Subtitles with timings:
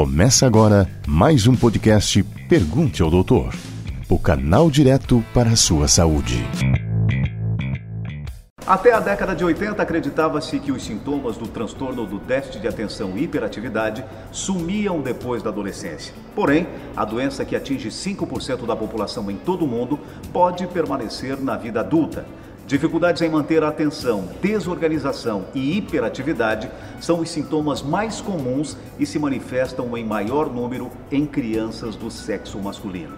[0.00, 3.54] Começa agora mais um podcast Pergunte ao Doutor,
[4.08, 6.42] o canal direto para a sua saúde.
[8.66, 13.12] Até a década de 80, acreditava-se que os sintomas do transtorno do déficit de atenção
[13.18, 14.02] e hiperatividade
[14.32, 16.14] sumiam depois da adolescência.
[16.34, 20.00] Porém, a doença que atinge 5% da população em todo o mundo
[20.32, 22.24] pode permanecer na vida adulta.
[22.70, 26.70] Dificuldades em manter a atenção, desorganização e hiperatividade
[27.00, 32.60] são os sintomas mais comuns e se manifestam em maior número em crianças do sexo
[32.60, 33.16] masculino.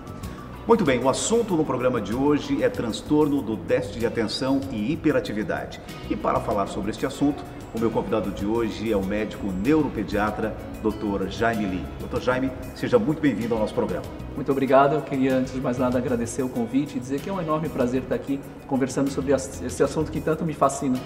[0.66, 4.90] Muito bem, o assunto no programa de hoje é transtorno do déficit de atenção e
[4.90, 5.82] hiperatividade.
[6.08, 7.44] E para falar sobre este assunto,
[7.74, 11.28] o meu convidado de hoje é o médico neuropediatra, Dr.
[11.28, 11.84] Jaime Lee.
[12.00, 12.20] Dr.
[12.20, 14.04] Jaime, seja muito bem-vindo ao nosso programa.
[14.34, 14.94] Muito obrigado.
[14.94, 17.68] Eu queria, antes de mais nada, agradecer o convite e dizer que é um enorme
[17.68, 20.98] prazer estar aqui conversando sobre esse assunto que tanto me fascina.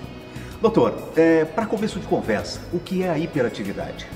[0.61, 4.07] Doutor, é, para começo de conversa, o que é a hiperatividade?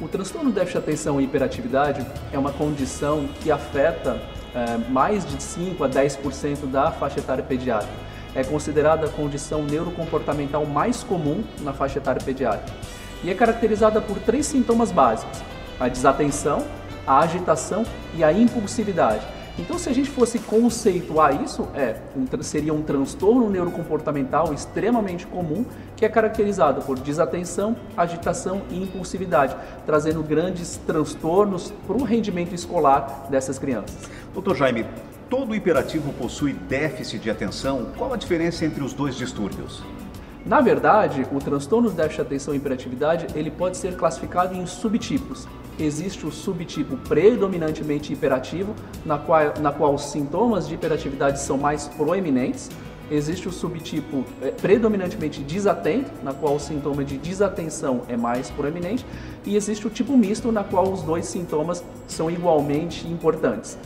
[0.00, 4.20] O transtorno de déficit de atenção e hiperatividade é uma condição que afeta
[4.54, 8.13] é, mais de 5 a 10% da faixa etária pediátrica.
[8.34, 12.72] É considerada a condição neurocomportamental mais comum na faixa etária pediátrica
[13.24, 15.42] e é caracterizada por três sintomas básicos:
[15.80, 16.64] a desatenção,
[17.06, 19.26] a agitação e a impulsividade.
[19.56, 25.64] Então, se a gente fosse conceituar isso, é um, seria um transtorno neurocomportamental extremamente comum
[25.96, 29.54] que é caracterizado por desatenção, agitação e impulsividade,
[29.86, 34.10] trazendo grandes transtornos para o rendimento escolar dessas crianças.
[34.32, 34.86] Doutor Jaime,
[35.28, 37.88] todo hiperativo possui déficit de atenção.
[37.96, 39.82] Qual a diferença entre os dois distúrbios?
[40.44, 44.66] Na verdade, o transtorno de déficit de atenção e hiperatividade ele pode ser classificado em
[44.66, 51.58] subtipos existe o subtipo predominantemente hiperativo, na qual, na qual os sintomas de hiperatividade são
[51.58, 52.70] mais proeminentes.
[53.10, 59.04] Existe o subtipo é, predominantemente desatento, na qual o sintoma de desatenção é mais proeminente.
[59.44, 63.76] E existe o tipo misto, na qual os dois sintomas são igualmente importantes.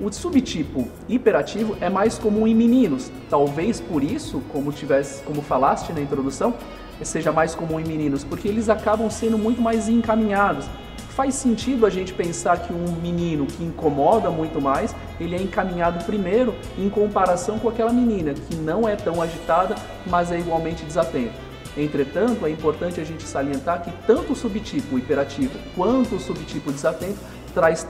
[0.00, 5.92] O subtipo hiperativo é mais comum em meninos, talvez por isso, como tivesse, como falaste
[5.92, 6.54] na introdução,
[7.02, 10.66] seja mais comum em meninos, porque eles acabam sendo muito mais encaminhados
[11.14, 16.04] faz sentido a gente pensar que um menino que incomoda muito mais, ele é encaminhado
[16.04, 19.76] primeiro em comparação com aquela menina que não é tão agitada,
[20.06, 21.34] mas é igualmente desatenta.
[21.76, 27.18] Entretanto, é importante a gente salientar que tanto o subtipo hiperativo quanto o subtipo desatento
[27.54, 27.86] traz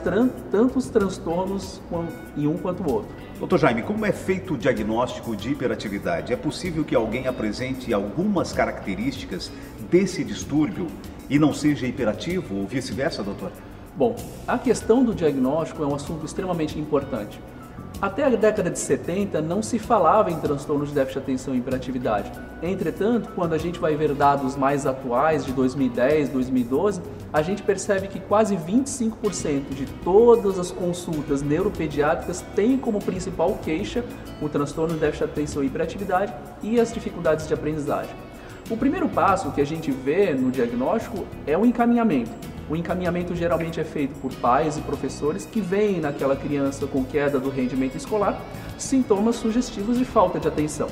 [0.51, 1.81] tantos transtornos
[2.37, 3.09] em um quanto o outro.
[3.39, 6.31] Doutor Jaime, como é feito o diagnóstico de hiperatividade?
[6.31, 9.51] É possível que alguém apresente algumas características
[9.89, 10.87] desse distúrbio
[11.29, 13.51] e não seja hiperativo ou vice-versa, doutor?
[13.97, 14.15] Bom,
[14.47, 17.41] a questão do diagnóstico é um assunto extremamente importante.
[18.01, 21.59] Até a década de 70 não se falava em transtornos de déficit de atenção e
[21.59, 22.29] hiperatividade.
[22.61, 27.01] Entretanto, quando a gente vai ver dados mais atuais de 2010, 2012,
[27.35, 34.05] a gente percebe que quase 25% de todas as consultas neuropediátricas têm como principal queixa
[34.41, 38.15] o transtorno de déficit de atenção e hiperatividade e as dificuldades de aprendizagem.
[38.69, 42.31] O primeiro passo que a gente vê no diagnóstico é o encaminhamento.
[42.69, 47.37] O encaminhamento geralmente é feito por pais e professores que veem naquela criança com queda
[47.37, 48.39] do rendimento escolar
[48.77, 50.87] sintomas sugestivos de falta de atenção.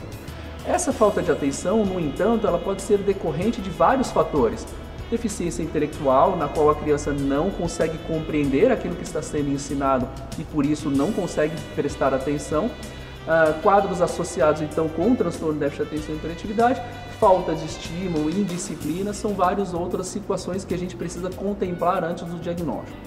[0.66, 4.68] Essa falta de atenção, no entanto, ela pode ser decorrente de vários fatores.
[5.14, 10.10] Deficiência intelectual, na qual a criança não consegue compreender aquilo que está sendo ensinado
[10.40, 12.66] e por isso não consegue prestar atenção.
[12.66, 16.82] Uh, quadros associados então com o transtorno de déficit de atenção e hiperatividade
[17.20, 22.40] falta de estímulo, indisciplina, são várias outras situações que a gente precisa contemplar antes do
[22.40, 22.98] diagnóstico.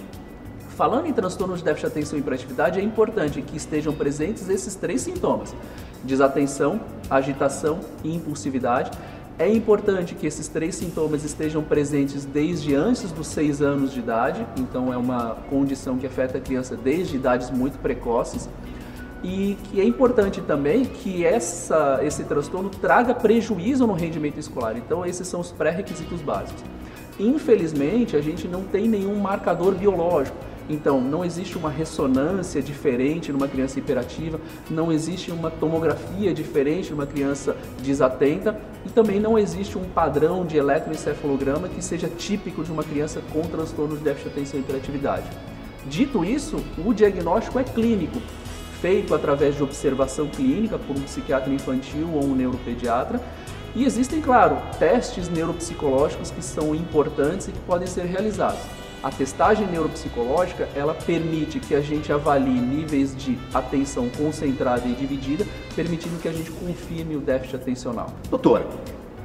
[0.76, 4.76] Falando em transtornos de déficit de atenção e hiperatividade, é importante que estejam presentes esses
[4.76, 5.54] três sintomas:
[6.04, 6.80] desatenção,
[7.10, 8.90] agitação e impulsividade.
[9.38, 14.46] É importante que esses três sintomas estejam presentes desde antes dos seis anos de idade,
[14.56, 18.48] então é uma condição que afeta a criança desde idades muito precoces
[19.22, 24.74] e que é importante também que essa, esse transtorno traga prejuízo no rendimento escolar.
[24.78, 26.64] Então, esses são os pré-requisitos básicos.
[27.18, 30.36] Infelizmente, a gente não tem nenhum marcador biológico.
[30.68, 34.40] Então, não existe uma ressonância diferente numa criança hiperativa,
[34.70, 40.56] não existe uma tomografia diferente numa criança desatenta e também não existe um padrão de
[40.56, 45.26] eletroencefalograma que seja típico de uma criança com transtorno de déficit de atenção e hiperatividade.
[45.86, 48.20] Dito isso, o diagnóstico é clínico,
[48.80, 53.20] feito através de observação clínica por um psiquiatra infantil ou um neuropediatra.
[53.74, 58.60] E existem, claro, testes neuropsicológicos que são importantes e que podem ser realizados.
[59.06, 65.46] A testagem neuropsicológica, ela permite que a gente avalie níveis de atenção concentrada e dividida,
[65.76, 68.10] permitindo que a gente confirme o déficit atencional.
[68.28, 68.66] Doutora,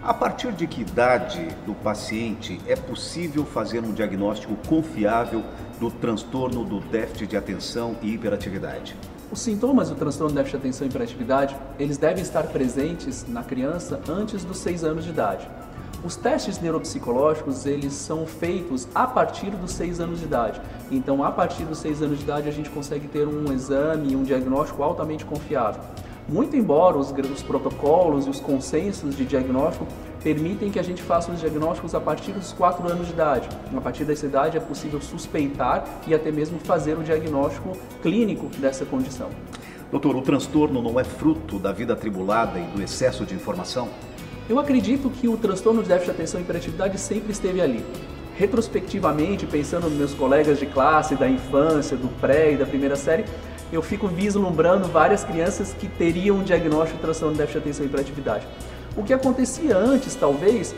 [0.04, 5.44] A partir de que idade do paciente é possível fazer um diagnóstico confiável
[5.80, 8.95] do transtorno do déficit de atenção e hiperatividade?
[9.31, 13.44] Os sintomas do transtorno de déficit de atenção e hiperatividade, eles devem estar presentes na
[13.44, 15.48] criança antes dos 6 anos de idade.
[16.03, 20.59] Os testes neuropsicológicos, eles são feitos a partir dos 6 anos de idade.
[20.89, 24.24] Então, a partir dos 6 anos de idade, a gente consegue ter um exame, um
[24.24, 25.80] diagnóstico altamente confiável.
[26.27, 29.86] Muito embora os, os protocolos e os consensos de diagnóstico
[30.24, 33.48] permitem que a gente faça os diagnósticos a partir dos 4 anos de idade.
[33.75, 38.86] A partir dessa idade é possível suspeitar e até mesmo fazer o diagnóstico clínico dessa
[38.86, 39.30] condição.
[39.92, 43.89] Doutor, o transtorno não é fruto da vida atribulada e do excesso de informação?
[44.49, 47.85] Eu acredito que o transtorno de déficit de atenção e hiperatividade sempre esteve ali.
[48.35, 53.25] Retrospectivamente, pensando nos meus colegas de classe, da infância, do pré e da primeira série,
[53.71, 57.85] eu fico vislumbrando várias crianças que teriam um diagnóstico de transtorno de déficit de atenção
[57.85, 58.47] e hiperatividade.
[58.97, 60.75] O que acontecia antes, talvez,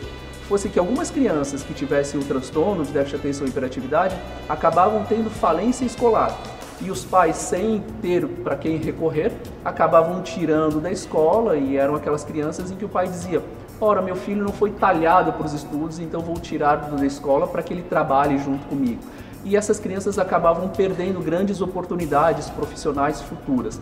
[0.47, 4.15] fosse que algumas crianças que tivessem o transtorno de déficit de atenção e hiperatividade
[4.47, 6.37] acabavam tendo falência escolar.
[6.81, 9.31] E os pais, sem ter para quem recorrer,
[9.63, 13.41] acabavam tirando da escola e eram aquelas crianças em que o pai dizia:
[13.79, 17.61] Ora, meu filho não foi talhado para os estudos, então vou tirar da escola para
[17.61, 19.01] que ele trabalhe junto comigo.
[19.45, 23.79] E essas crianças acabavam perdendo grandes oportunidades profissionais futuras.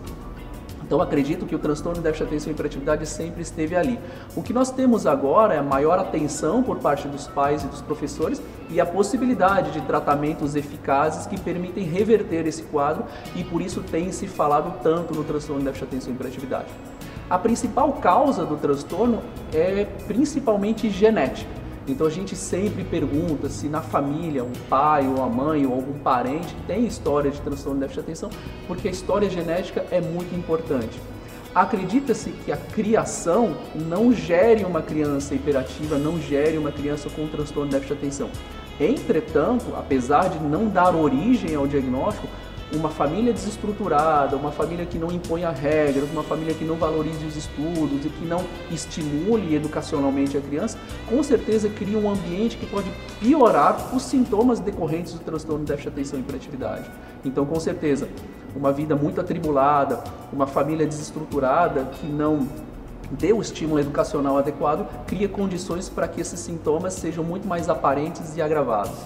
[0.92, 3.98] Então acredito que o transtorno déficit de atenção e hiperatividade sempre esteve ali.
[4.36, 7.82] O que nós temos agora é a maior atenção por parte dos pais e dos
[7.82, 13.06] professores e a possibilidade de tratamentos eficazes que permitem reverter esse quadro
[13.38, 16.68] e por isso tem se falado tanto no transtorno déficit de atenção e hiperatividade.
[17.30, 19.22] A principal causa do transtorno
[19.54, 21.61] é principalmente genética.
[21.88, 25.98] Então a gente sempre pergunta se na família um pai ou a mãe ou algum
[26.00, 28.30] parente tem história de transtorno de déficit de atenção,
[28.68, 31.00] porque a história genética é muito importante.
[31.54, 37.70] Acredita-se que a criação não gere uma criança hiperativa, não gere uma criança com transtorno
[37.70, 38.30] de déficit de atenção.
[38.80, 42.28] Entretanto, apesar de não dar origem ao diagnóstico,
[42.74, 47.36] uma família desestruturada, uma família que não impõe regras, uma família que não valorize os
[47.36, 50.78] estudos e que não estimule educacionalmente a criança,
[51.08, 52.90] com certeza cria um ambiente que pode
[53.20, 56.90] piorar os sintomas decorrentes do transtorno de déficit de atenção e hiperatividade.
[57.26, 58.08] Então, com certeza,
[58.56, 62.48] uma vida muito atribulada, uma família desestruturada que não
[63.12, 68.36] dê o estímulo educacional adequado, cria condições para que esses sintomas sejam muito mais aparentes
[68.38, 68.98] e agravados.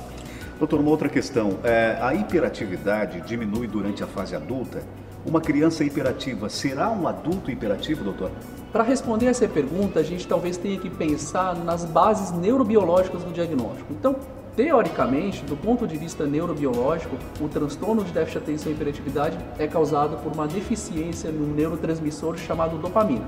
[0.57, 1.57] Doutor, uma outra questão.
[1.63, 4.81] É, a hiperatividade diminui durante a fase adulta?
[5.25, 8.31] Uma criança hiperativa será um adulto hiperativo, doutor?
[8.71, 13.91] Para responder essa pergunta, a gente talvez tenha que pensar nas bases neurobiológicas do diagnóstico.
[13.91, 14.15] Então,
[14.55, 19.67] teoricamente, do ponto de vista neurobiológico, o transtorno de déficit de atenção e hiperatividade é
[19.67, 23.25] causado por uma deficiência no neurotransmissor chamado dopamina.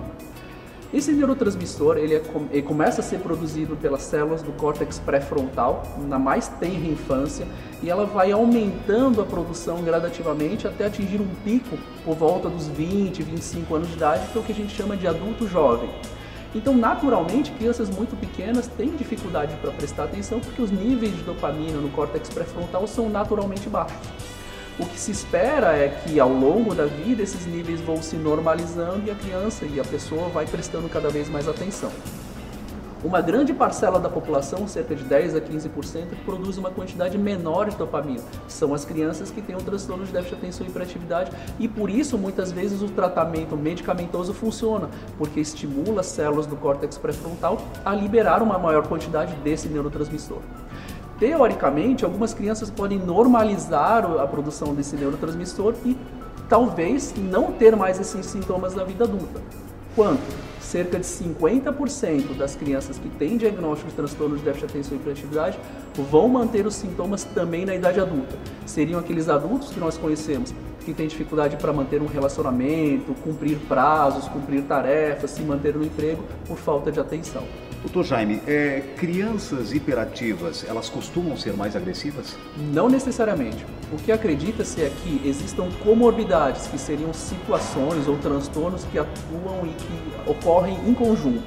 [0.93, 6.17] Esse neurotransmissor ele, é, ele, começa a ser produzido pelas células do córtex pré-frontal na
[6.17, 7.45] mais tenra infância
[7.83, 13.21] e ela vai aumentando a produção gradativamente até atingir um pico por volta dos 20,
[13.21, 15.89] 25 anos de idade, que é o que a gente chama de adulto jovem.
[16.55, 21.79] Então, naturalmente, crianças muito pequenas têm dificuldade para prestar atenção porque os níveis de dopamina
[21.79, 24.36] no córtex pré-frontal são naturalmente baixos.
[24.79, 29.07] O que se espera é que ao longo da vida esses níveis vão se normalizando
[29.07, 31.91] e a criança e a pessoa vai prestando cada vez mais atenção.
[33.03, 35.69] Uma grande parcela da população, cerca de 10 a 15%,
[36.25, 38.21] produz uma quantidade menor de dopamina.
[38.47, 41.89] São as crianças que têm um transtorno de déficit de atenção e hiperatividade e por
[41.89, 47.95] isso muitas vezes o tratamento medicamentoso funciona, porque estimula as células do córtex pré-frontal a
[47.95, 50.41] liberar uma maior quantidade desse neurotransmissor.
[51.19, 55.97] Teoricamente, algumas crianças podem normalizar a produção desse neurotransmissor e
[56.47, 59.41] talvez não ter mais esses sintomas na vida adulta.
[59.95, 60.21] Quanto?
[60.59, 64.99] Cerca de 50% das crianças que têm diagnóstico de transtorno de déficit de atenção e
[64.99, 65.59] hiperatividade
[66.11, 68.35] vão manter os sintomas também na idade adulta.
[68.65, 70.53] Seriam aqueles adultos que nós conhecemos
[70.85, 76.23] que têm dificuldade para manter um relacionamento, cumprir prazos, cumprir tarefas, se manter no emprego
[76.47, 77.43] por falta de atenção.
[77.81, 82.35] Doutor Jaime, é, crianças hiperativas, elas costumam ser mais agressivas?
[82.73, 83.63] Não necessariamente.
[83.93, 89.69] O que acredita-se é que existam comorbidades, que seriam situações ou transtornos que atuam e
[89.69, 91.43] que ocorrem em conjunto.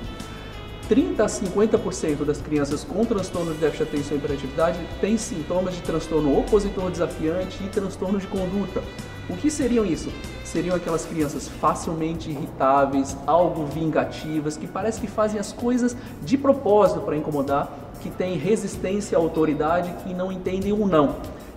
[0.88, 5.74] 30 a 50% das crianças com transtorno de déficit de atenção e hiperatividade têm sintomas
[5.74, 8.82] de transtorno opositor desafiante e transtorno de conduta.
[9.30, 10.10] O que seriam isso?
[10.50, 17.00] seriam aquelas crianças facilmente irritáveis, algo vingativas, que parece que fazem as coisas de propósito
[17.02, 21.14] para incomodar, que têm resistência à autoridade, que não entendem o não.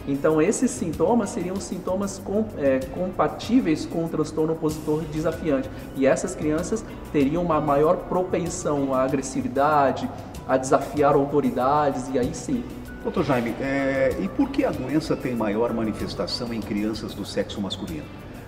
[0.08, 5.70] Então, esses sintomas seriam sintomas com, é, compatíveis com o transtorno opositor desafiante.
[5.96, 10.08] E essas crianças teriam uma maior propensão à agressividade,
[10.48, 12.64] a desafiar autoridades, e aí sim.
[13.04, 17.60] Doutor Jaime, é, e por que a doença tem maior manifestação em crianças do sexo
[17.60, 18.06] masculino?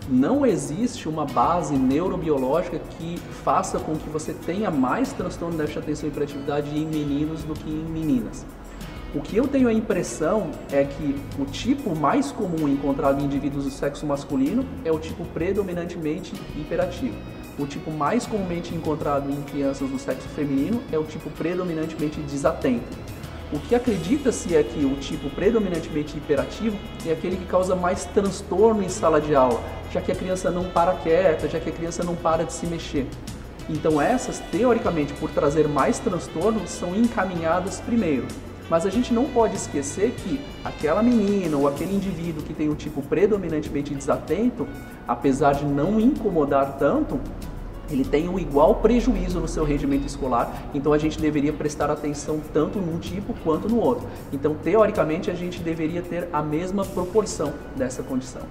[0.07, 5.79] Não existe uma base neurobiológica que faça com que você tenha mais transtorno de déficit
[5.79, 8.45] de atenção e hiperatividade em meninos do que em meninas.
[9.13, 13.65] O que eu tenho a impressão é que o tipo mais comum encontrado em indivíduos
[13.65, 17.15] do sexo masculino é o tipo predominantemente hiperativo.
[17.59, 23.14] O tipo mais comumente encontrado em crianças do sexo feminino é o tipo predominantemente desatento.
[23.53, 28.81] O que acredita-se é que o tipo predominantemente hiperativo é aquele que causa mais transtorno
[28.81, 29.61] em sala de aula,
[29.91, 32.65] já que a criança não para quieta, já que a criança não para de se
[32.65, 33.05] mexer.
[33.69, 38.27] Então essas, teoricamente, por trazer mais transtorno, são encaminhadas primeiro.
[38.67, 42.75] Mas a gente não pode esquecer que aquela menina ou aquele indivíduo que tem o
[42.75, 44.67] tipo predominantemente desatento,
[45.07, 47.19] apesar de não incomodar tanto,
[47.89, 52.41] ele tem um igual prejuízo no seu rendimento escolar, então a gente deveria prestar atenção
[52.53, 54.07] tanto num tipo quanto no outro.
[54.31, 58.41] Então, teoricamente, a gente deveria ter a mesma proporção dessa condição.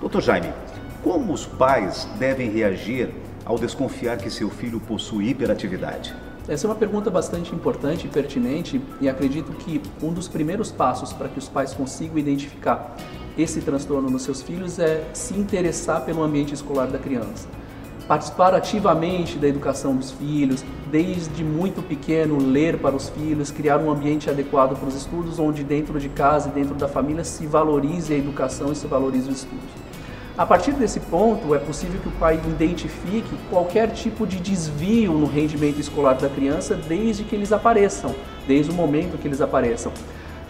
[0.00, 0.52] Doutor Jaime,
[1.02, 3.10] como os pais devem reagir
[3.44, 6.14] ao desconfiar que seu filho possui hiperatividade?
[6.46, 11.10] Essa é uma pergunta bastante importante e pertinente e acredito que um dos primeiros passos
[11.10, 12.96] para que os pais consigam identificar
[13.36, 17.48] esse transtorno nos seus filhos é se interessar pelo ambiente escolar da criança.
[18.06, 23.90] Participar ativamente da educação dos filhos, desde muito pequeno ler para os filhos, criar um
[23.90, 28.12] ambiente adequado para os estudos, onde dentro de casa e dentro da família se valorize
[28.12, 29.64] a educação e se valorize os estudos.
[30.36, 35.26] A partir desse ponto, é possível que o pai identifique qualquer tipo de desvio no
[35.26, 38.14] rendimento escolar da criança desde que eles apareçam,
[38.46, 39.92] desde o momento que eles apareçam.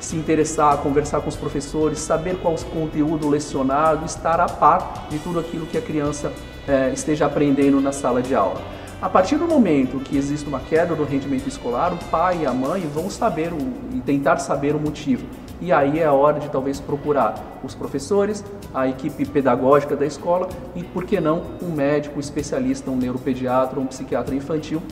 [0.01, 5.21] Se interessar, conversar com os professores, saber qual o conteúdo lecionado, estar a par de
[5.21, 6.33] tudo aquilo que a criança
[6.69, 8.61] é, esteja aprendendo na sala de aula.
[9.03, 12.53] A partir do momento que existe uma queda do rendimento escolar, o pai e a
[12.53, 13.59] mãe vão saber o,
[13.95, 15.27] e tentar saber o motivo.
[15.61, 20.49] E aí é a hora de talvez procurar os professores, a equipe pedagógica da escola
[20.75, 24.83] e, por que não, um médico especialista, um neuropediatra, um psiquiatra infantil,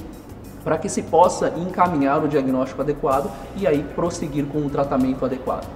[0.63, 5.67] para que se possa encaminhar o diagnóstico adequado e aí prosseguir com um tratamento adequado.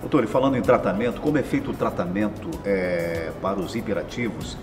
[0.00, 4.56] Doutor, e falando em tratamento, como é feito o tratamento é, para os hiperativos?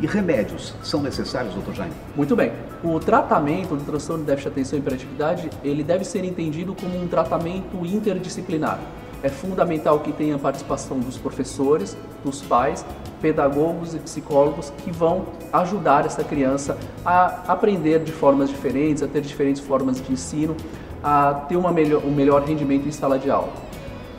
[0.00, 1.94] E remédios são necessários, doutor Jaime?
[2.16, 2.52] Muito bem.
[2.82, 7.00] O tratamento do transtorno de déficit de atenção e hiperatividade, ele deve ser entendido como
[7.00, 8.80] um tratamento interdisciplinar
[9.22, 12.84] é fundamental que tenha a participação dos professores, dos pais,
[13.20, 19.20] pedagogos e psicólogos que vão ajudar essa criança a aprender de formas diferentes, a ter
[19.20, 20.56] diferentes formas de ensino,
[21.02, 23.52] a ter uma melhor, um melhor rendimento em sala de aula.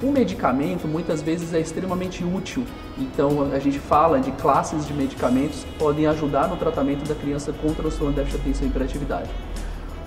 [0.01, 2.65] O medicamento muitas vezes é extremamente útil,
[2.97, 7.53] então a gente fala de classes de medicamentos que podem ajudar no tratamento da criança
[7.53, 9.29] com transtorno déficit de atenção e hiperatividade.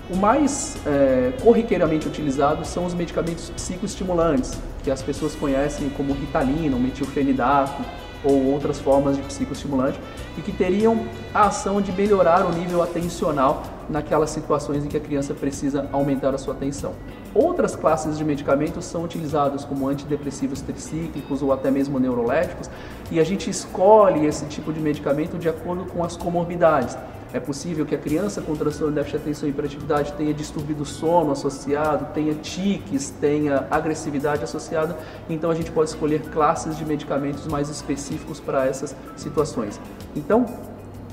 [0.09, 6.77] O mais é, corriqueiramente utilizado são os medicamentos psicoestimulantes, que as pessoas conhecem como Ritalina,
[6.77, 7.83] metilfenidato
[8.23, 9.99] ou outras formas de psicoestimulante,
[10.37, 14.99] e que teriam a ação de melhorar o nível atencional naquelas situações em que a
[14.99, 16.93] criança precisa aumentar a sua atenção.
[17.33, 22.69] Outras classes de medicamentos são utilizados como antidepressivos tricíclicos ou até mesmo neuroléticos,
[23.11, 26.97] e a gente escolhe esse tipo de medicamento de acordo com as comorbidades.
[27.37, 30.75] É possível que a criança com transtorno de déficit de atenção e hiperatividade tenha distúrbio
[30.75, 34.97] do sono associado, tenha tiques, tenha agressividade associada,
[35.29, 39.79] então a gente pode escolher classes de medicamentos mais específicos para essas situações.
[40.15, 40.47] Então,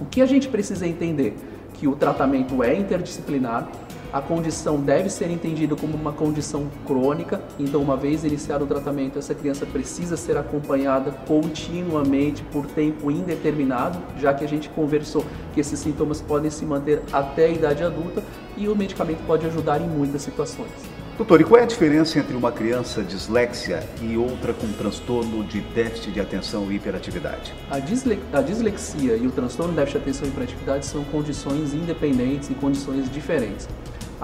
[0.00, 1.36] o que a gente precisa entender?
[1.74, 3.68] Que o tratamento é interdisciplinar,
[4.14, 9.18] a condição deve ser entendida como uma condição crônica, então, uma vez iniciado o tratamento,
[9.18, 15.59] essa criança precisa ser acompanhada continuamente por tempo indeterminado, já que a gente conversou que
[15.59, 18.23] esses sintomas podem se manter até a idade adulta
[18.56, 20.71] e o medicamento pode ajudar em muitas situações.
[21.16, 25.61] Doutor, e qual é a diferença entre uma criança dislexia e outra com transtorno de
[25.61, 27.52] déficit de atenção e hiperatividade?
[27.68, 31.75] A, disle a dislexia e o transtorno de déficit de atenção e hiperatividade são condições
[31.75, 33.68] independentes e condições diferentes.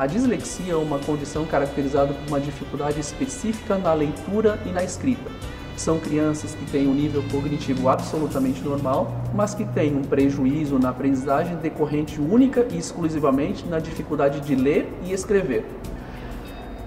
[0.01, 5.31] A dislexia é uma condição caracterizada por uma dificuldade específica na leitura e na escrita.
[5.77, 10.89] São crianças que têm um nível cognitivo absolutamente normal, mas que têm um prejuízo na
[10.89, 15.67] aprendizagem decorrente única e exclusivamente na dificuldade de ler e escrever.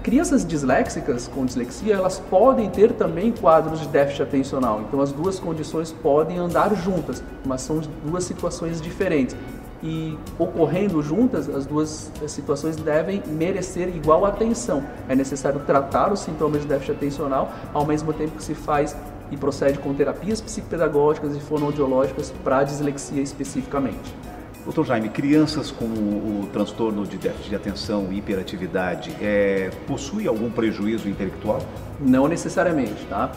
[0.01, 4.82] Crianças disléxicas com dislexia, elas podem ter também quadros de déficit atencional.
[4.82, 9.36] Então as duas condições podem andar juntas, mas são duas situações diferentes
[9.84, 14.82] e ocorrendo juntas, as duas situações devem merecer igual atenção.
[15.10, 18.96] É necessário tratar os sintomas de déficit atencional ao mesmo tempo que se faz
[19.30, 24.16] e procede com terapias psicopedagógicas e fonoaudiológicas para dislexia especificamente.
[24.63, 30.50] Doutor Jaime, crianças com o, transtorno de déficit de atenção e hiperatividade é, possuem algum
[30.50, 31.62] prejuízo intelectual?
[32.00, 33.30] Não necessariamente, tá?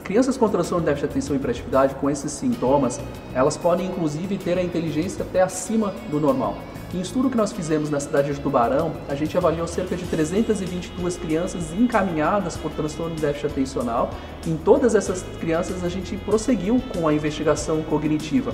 [0.00, 3.00] Crianças com transtorno de déficit de atenção e hiperatividade com esses sintomas,
[3.34, 6.56] elas podem inclusive ter a inteligência até acima do normal.
[6.94, 11.16] Em estudo que nós fizemos na cidade de Tubarão, a gente avaliou cerca de 322
[11.16, 14.10] crianças encaminhadas por transtorno de déficit atencional.
[14.46, 18.52] Em todas essas crianças, a gente prosseguiu com a investigação cognitiva.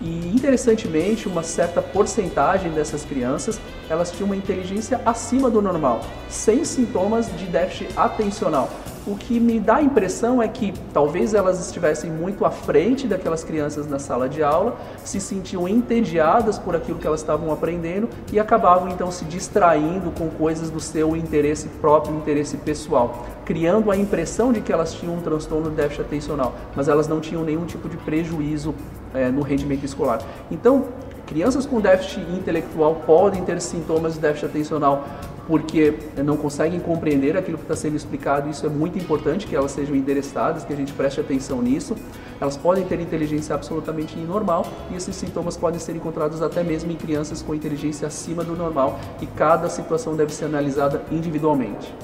[0.00, 6.64] E interessantemente, uma certa porcentagem dessas crianças, elas tinham uma inteligência acima do normal, sem
[6.64, 8.70] sintomas de déficit atencional.
[9.06, 13.44] O que me dá a impressão é que talvez elas estivessem muito à frente daquelas
[13.44, 18.40] crianças na sala de aula, se sentiam entediadas por aquilo que elas estavam aprendendo e
[18.40, 24.54] acabavam então se distraindo com coisas do seu interesse próprio, interesse pessoal, criando a impressão
[24.54, 27.90] de que elas tinham um transtorno de déficit atencional, mas elas não tinham nenhum tipo
[27.90, 28.74] de prejuízo
[29.12, 30.22] é, no rendimento escolar.
[30.50, 30.86] Então,
[31.26, 35.04] crianças com déficit intelectual podem ter sintomas de déficit atencional
[35.46, 38.48] porque não conseguem compreender aquilo que está sendo explicado.
[38.48, 41.96] Isso é muito importante que elas sejam endereçadas, que a gente preste atenção nisso.
[42.40, 46.96] Elas podem ter inteligência absolutamente normal e esses sintomas podem ser encontrados até mesmo em
[46.96, 51.94] crianças com inteligência acima do normal e cada situação deve ser analisada individualmente.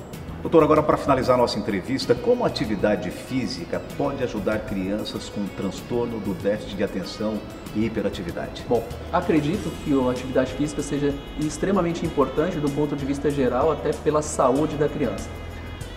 [0.42, 6.18] Doutor, agora para finalizar nossa entrevista, como a atividade física pode ajudar crianças com transtorno
[6.18, 7.38] do déficit de atenção
[7.76, 8.64] e hiperatividade?
[8.66, 8.82] Bom,
[9.12, 14.22] acredito que a atividade física seja extremamente importante do ponto de vista geral, até pela
[14.22, 15.28] saúde da criança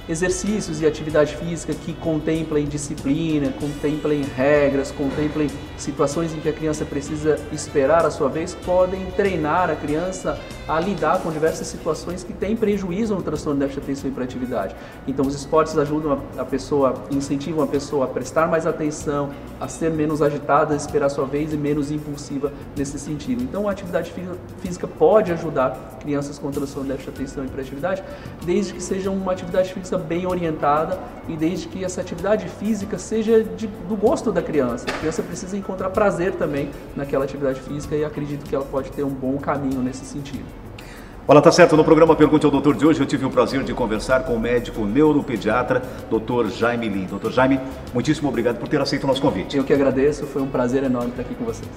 [0.07, 6.83] exercícios e atividade física que contemplem disciplina, contemplem regras, contemplem situações em que a criança
[6.83, 12.33] precisa esperar a sua vez, podem treinar a criança a lidar com diversas situações que
[12.33, 14.75] têm prejuízo no transtorno de déficit de atenção e hiperatividade.
[15.07, 19.91] Então, os esportes ajudam a pessoa, incentivam a pessoa a prestar mais atenção, a ser
[19.91, 23.43] menos agitada, esperar sua vez e menos impulsiva nesse sentido.
[23.43, 24.13] Então, a atividade
[24.59, 28.03] física pode ajudar crianças com transtorno de déficit de atenção e hiperatividade,
[28.45, 33.43] desde que seja uma atividade física bem orientada e desde que essa atividade física seja
[33.43, 34.85] de, do gosto da criança.
[34.89, 39.03] A criança precisa encontrar prazer também naquela atividade física e acredito que ela pode ter
[39.03, 40.52] um bom caminho nesse sentido.
[41.25, 41.77] Olá, tá certo.
[41.77, 44.39] No programa Pergunte ao Doutor de hoje, eu tive o prazer de conversar com o
[44.39, 45.81] médico neuropediatra,
[46.11, 46.49] Dr.
[46.49, 47.05] Jaime Lin.
[47.05, 47.31] Dr.
[47.31, 47.61] Jaime,
[47.93, 49.55] muitíssimo obrigado por ter aceito o nosso convite.
[49.55, 51.69] Eu que agradeço, foi um prazer enorme estar aqui com vocês.